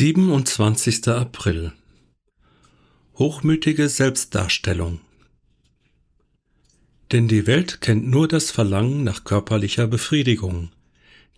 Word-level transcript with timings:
27. 0.00 1.08
April 1.08 1.72
Hochmütige 3.16 3.88
Selbstdarstellung 3.88 5.00
Denn 7.10 7.26
die 7.26 7.48
Welt 7.48 7.80
kennt 7.80 8.06
nur 8.06 8.28
das 8.28 8.52
Verlangen 8.52 9.02
nach 9.02 9.24
körperlicher 9.24 9.88
Befriedigung, 9.88 10.70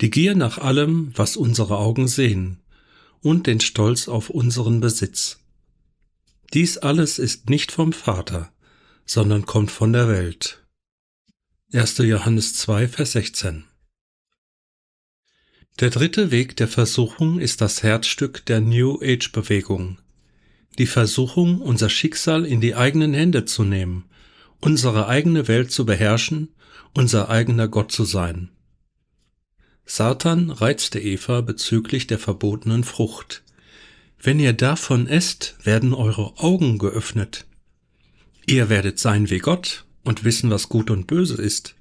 die 0.02 0.10
Gier 0.10 0.34
nach 0.34 0.58
allem, 0.58 1.10
was 1.16 1.38
unsere 1.38 1.78
Augen 1.78 2.06
sehen, 2.06 2.60
und 3.22 3.46
den 3.46 3.60
Stolz 3.60 4.08
auf 4.08 4.28
unseren 4.28 4.80
Besitz. 4.80 5.38
Dies 6.52 6.76
alles 6.76 7.18
ist 7.18 7.48
nicht 7.48 7.72
vom 7.72 7.94
Vater, 7.94 8.52
sondern 9.06 9.46
kommt 9.46 9.70
von 9.70 9.94
der 9.94 10.06
Welt. 10.06 10.62
1. 11.72 11.96
Johannes 11.96 12.56
2, 12.56 12.88
Vers 12.88 13.12
16 13.12 13.69
der 15.78 15.90
dritte 15.90 16.30
Weg 16.30 16.56
der 16.56 16.68
Versuchung 16.68 17.38
ist 17.38 17.60
das 17.60 17.82
Herzstück 17.82 18.44
der 18.46 18.60
New 18.60 18.98
Age 19.02 19.32
Bewegung. 19.32 19.98
Die 20.78 20.86
Versuchung, 20.86 21.60
unser 21.60 21.88
Schicksal 21.88 22.44
in 22.44 22.60
die 22.60 22.74
eigenen 22.74 23.14
Hände 23.14 23.44
zu 23.44 23.64
nehmen, 23.64 24.04
unsere 24.60 25.06
eigene 25.08 25.48
Welt 25.48 25.70
zu 25.72 25.86
beherrschen, 25.86 26.48
unser 26.92 27.30
eigener 27.30 27.68
Gott 27.68 27.92
zu 27.92 28.04
sein. 28.04 28.50
Satan 29.86 30.50
reizte 30.50 31.00
Eva 31.00 31.40
bezüglich 31.40 32.06
der 32.06 32.18
verbotenen 32.18 32.84
Frucht. 32.84 33.42
Wenn 34.22 34.38
ihr 34.38 34.52
davon 34.52 35.06
esst, 35.06 35.56
werden 35.64 35.94
eure 35.94 36.38
Augen 36.38 36.78
geöffnet. 36.78 37.46
Ihr 38.46 38.68
werdet 38.68 38.98
sein 38.98 39.30
wie 39.30 39.38
Gott 39.38 39.86
und 40.04 40.24
wissen, 40.24 40.50
was 40.50 40.68
gut 40.68 40.90
und 40.90 41.06
böse 41.06 41.40
ist. 41.40 41.74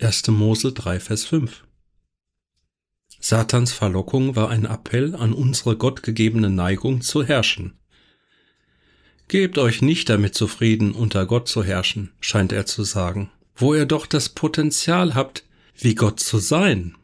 1. 0.00 0.28
Mose 0.28 0.72
3, 0.72 1.00
Vers 1.00 1.24
5. 1.24 1.64
Satans 3.24 3.72
Verlockung 3.72 4.34
war 4.34 4.50
ein 4.50 4.64
Appell 4.64 5.14
an 5.14 5.32
unsere 5.32 5.76
gottgegebene 5.76 6.50
Neigung 6.50 7.02
zu 7.02 7.22
herrschen. 7.22 7.78
Gebt 9.28 9.58
euch 9.58 9.80
nicht 9.80 10.08
damit 10.08 10.34
zufrieden, 10.34 10.90
unter 10.90 11.24
Gott 11.24 11.46
zu 11.46 11.62
herrschen, 11.62 12.10
scheint 12.18 12.52
er 12.52 12.66
zu 12.66 12.82
sagen, 12.82 13.30
wo 13.54 13.76
ihr 13.76 13.86
doch 13.86 14.06
das 14.06 14.28
Potenzial 14.28 15.14
habt, 15.14 15.44
wie 15.78 15.94
Gott 15.94 16.18
zu 16.18 16.38
sein. 16.38 16.96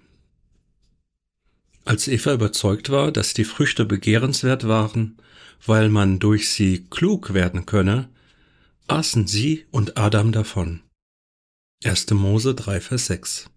Als 1.85 2.09
Eva 2.09 2.35
überzeugt 2.35 2.91
war, 2.91 3.13
dass 3.13 3.33
die 3.33 3.45
Früchte 3.45 3.85
begehrenswert 3.85 4.67
waren, 4.67 5.19
weil 5.65 5.89
man 5.89 6.19
durch 6.19 6.51
sie 6.51 6.85
klug 6.91 7.33
werden 7.33 7.65
könne, 7.65 8.09
aßen 8.89 9.29
sie 9.29 9.67
und 9.71 9.97
Adam 9.97 10.33
davon. 10.33 10.81
1. 11.85 12.11
Mose 12.11 12.57
3, 12.57 12.81
Vers 12.81 13.07
6 13.07 13.51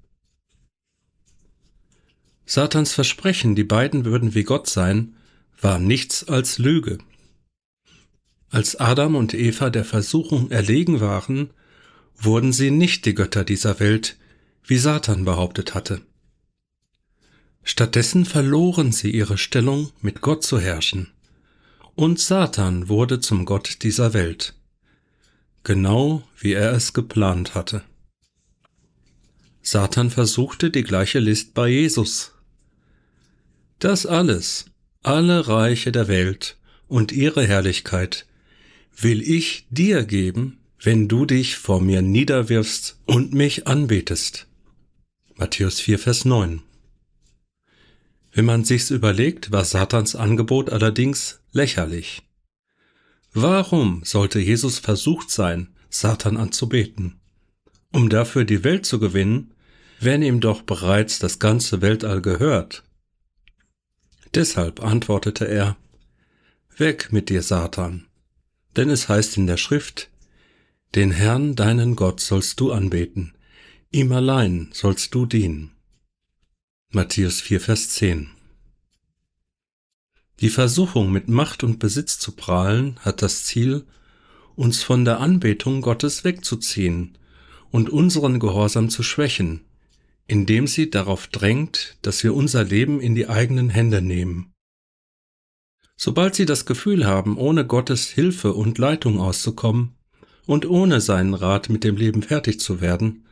Satans 2.45 2.93
Versprechen, 2.93 3.55
die 3.55 3.63
beiden 3.63 4.05
würden 4.05 4.35
wie 4.35 4.43
Gott 4.43 4.69
sein, 4.69 5.15
war 5.59 5.79
nichts 5.79 6.27
als 6.27 6.57
Lüge. 6.57 6.97
Als 8.49 8.75
Adam 8.75 9.15
und 9.15 9.33
Eva 9.33 9.69
der 9.69 9.85
Versuchung 9.85 10.51
erlegen 10.51 10.99
waren, 10.99 11.51
wurden 12.17 12.51
sie 12.51 12.71
nicht 12.71 13.05
die 13.05 13.15
Götter 13.15 13.43
dieser 13.45 13.79
Welt, 13.79 14.17
wie 14.65 14.77
Satan 14.77 15.23
behauptet 15.25 15.73
hatte. 15.73 16.01
Stattdessen 17.63 18.25
verloren 18.25 18.91
sie 18.91 19.11
ihre 19.11 19.37
Stellung, 19.37 19.91
mit 20.01 20.21
Gott 20.21 20.43
zu 20.43 20.59
herrschen, 20.59 21.11
und 21.95 22.19
Satan 22.19 22.89
wurde 22.89 23.19
zum 23.19 23.45
Gott 23.45 23.83
dieser 23.83 24.13
Welt, 24.13 24.55
genau 25.63 26.23
wie 26.39 26.53
er 26.53 26.73
es 26.73 26.93
geplant 26.93 27.53
hatte. 27.53 27.83
Satan 29.61 30.09
versuchte 30.09 30.71
die 30.71 30.83
gleiche 30.83 31.19
List 31.19 31.53
bei 31.53 31.69
Jesus, 31.69 32.33
das 33.83 34.05
alles, 34.05 34.65
alle 35.01 35.47
Reiche 35.47 35.91
der 35.91 36.07
Welt 36.07 36.57
und 36.87 37.11
ihre 37.11 37.45
Herrlichkeit, 37.45 38.27
will 38.95 39.21
ich 39.21 39.65
dir 39.69 40.03
geben, 40.05 40.59
wenn 40.79 41.07
du 41.07 41.25
dich 41.25 41.57
vor 41.57 41.81
mir 41.81 42.01
niederwirfst 42.01 42.99
und 43.05 43.33
mich 43.33 43.67
anbetest. 43.67 44.47
Matthäus 45.35 45.79
4, 45.79 45.97
Vers 45.97 46.25
9. 46.25 46.61
Wenn 48.31 48.45
man 48.45 48.63
sich's 48.63 48.91
überlegt, 48.91 49.51
war 49.51 49.65
Satans 49.65 50.15
Angebot 50.15 50.69
allerdings 50.69 51.39
lächerlich. 51.51 52.21
Warum 53.33 54.03
sollte 54.03 54.39
Jesus 54.39 54.77
versucht 54.77 55.31
sein, 55.31 55.69
Satan 55.89 56.37
anzubeten? 56.37 57.19
Um 57.91 58.09
dafür 58.09 58.45
die 58.45 58.63
Welt 58.63 58.85
zu 58.85 58.99
gewinnen, 58.99 59.53
wenn 59.99 60.21
ihm 60.21 60.39
doch 60.39 60.61
bereits 60.61 61.19
das 61.19 61.39
ganze 61.39 61.81
Weltall 61.81 62.21
gehört 62.21 62.83
Deshalb 64.33 64.81
antwortete 64.81 65.45
er, 65.45 65.77
Weg 66.77 67.11
mit 67.11 67.29
dir, 67.29 67.43
Satan, 67.43 68.07
denn 68.77 68.89
es 68.89 69.09
heißt 69.09 69.35
in 69.37 69.45
der 69.45 69.57
Schrift, 69.57 70.09
den 70.95 71.11
Herrn, 71.11 71.55
deinen 71.55 71.95
Gott, 71.95 72.21
sollst 72.21 72.59
du 72.59 72.71
anbeten, 72.71 73.33
ihm 73.91 74.11
allein 74.13 74.69
sollst 74.73 75.13
du 75.13 75.25
dienen. 75.25 75.71
Matthäus 76.89 77.41
4, 77.41 77.59
Vers 77.59 77.89
10 77.91 78.29
Die 80.39 80.49
Versuchung, 80.49 81.11
mit 81.11 81.27
Macht 81.27 81.63
und 81.63 81.79
Besitz 81.79 82.17
zu 82.17 82.31
prahlen, 82.31 82.97
hat 82.99 83.21
das 83.21 83.43
Ziel, 83.43 83.85
uns 84.55 84.81
von 84.81 85.03
der 85.03 85.19
Anbetung 85.19 85.81
Gottes 85.81 86.23
wegzuziehen 86.23 87.17
und 87.69 87.89
unseren 87.89 88.39
Gehorsam 88.39 88.89
zu 88.89 89.03
schwächen, 89.03 89.61
indem 90.31 90.65
sie 90.65 90.89
darauf 90.89 91.27
drängt, 91.27 91.97
dass 92.03 92.23
wir 92.23 92.33
unser 92.33 92.63
Leben 92.63 93.01
in 93.01 93.15
die 93.15 93.27
eigenen 93.27 93.69
Hände 93.69 94.01
nehmen. 94.01 94.53
Sobald 95.97 96.35
sie 96.35 96.45
das 96.45 96.65
Gefühl 96.65 97.05
haben, 97.05 97.37
ohne 97.37 97.67
Gottes 97.67 98.07
Hilfe 98.07 98.53
und 98.53 98.77
Leitung 98.77 99.19
auszukommen 99.19 99.97
und 100.45 100.65
ohne 100.65 101.01
seinen 101.01 101.33
Rat 101.33 101.67
mit 101.67 101.83
dem 101.83 101.97
Leben 101.97 102.23
fertig 102.23 102.61
zu 102.61 102.79
werden, 102.79 103.25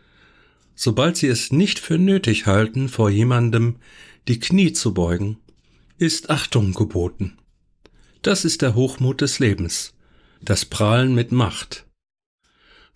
sobald 0.75 1.15
sie 1.15 1.27
es 1.27 1.53
nicht 1.53 1.79
für 1.79 1.97
nötig 1.97 2.47
halten, 2.47 2.89
vor 2.89 3.09
jemandem 3.09 3.77
die 4.27 4.41
Knie 4.41 4.73
zu 4.73 4.93
beugen, 4.93 5.37
ist 5.97 6.29
Achtung 6.29 6.73
geboten. 6.73 7.37
Das 8.23 8.43
ist 8.43 8.61
der 8.61 8.75
Hochmut 8.75 9.21
des 9.21 9.39
Lebens, 9.39 9.93
das 10.41 10.65
Prahlen 10.65 11.15
mit 11.15 11.31
Macht, 11.31 11.85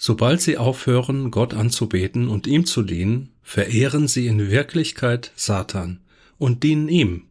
Sobald 0.05 0.41
sie 0.41 0.57
aufhören, 0.57 1.31
Gott 1.31 1.53
anzubeten 1.53 2.27
und 2.27 2.45
ihm 2.45 2.65
zu 2.65 2.81
dienen, 2.81 3.32
verehren 3.43 4.07
sie 4.07 4.27
in 4.27 4.49
Wirklichkeit 4.49 5.31
Satan 5.35 6.01
und 6.37 6.63
dienen 6.63 6.87
ihm. 6.87 7.29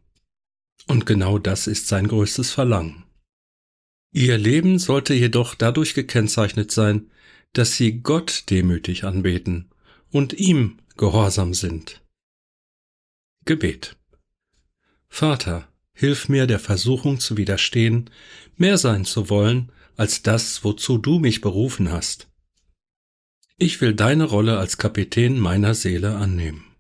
Und 0.87 1.07
genau 1.07 1.39
das 1.39 1.67
ist 1.67 1.89
sein 1.89 2.07
größtes 2.07 2.51
Verlangen. 2.51 3.05
Ihr 4.13 4.37
Leben 4.37 4.79
sollte 4.79 5.15
jedoch 5.15 5.55
dadurch 5.55 5.95
gekennzeichnet 5.95 6.71
sein, 6.71 7.11
dass 7.55 7.77
sie 7.77 8.01
Gott 8.01 8.45
demütig 8.51 9.05
anbeten 9.05 9.71
und 10.11 10.35
ihm 10.35 10.79
gehorsam 10.97 11.55
sind. 11.55 12.03
Gebet 13.45 13.97
Vater, 15.09 15.69
hilf 15.95 16.29
mir 16.29 16.47
der 16.47 16.59
Versuchung 16.59 17.21
zu 17.21 17.37
widerstehen, 17.37 18.11
mehr 18.57 18.79
sein 18.79 19.05
zu 19.05 19.29
wollen 19.31 19.73
als 19.97 20.23
das, 20.23 20.65
wozu 20.65 20.99
du 20.99 21.19
mich 21.19 21.41
berufen 21.41 21.91
hast. 21.91 22.32
Ich 23.59 23.81
will 23.81 23.95
deine 23.95 24.25
Rolle 24.25 24.59
als 24.59 24.79
Kapitän 24.79 25.39
meiner 25.39 25.75
Seele 25.75 26.17
annehmen. 26.17 26.72